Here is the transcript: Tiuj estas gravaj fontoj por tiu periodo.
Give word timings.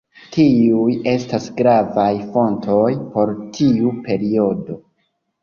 Tiuj 0.35 0.95
estas 1.11 1.45
gravaj 1.59 2.07
fontoj 2.31 2.87
por 3.19 3.35
tiu 3.59 3.95
periodo. 4.09 4.81